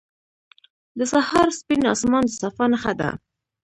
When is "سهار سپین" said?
1.11-1.81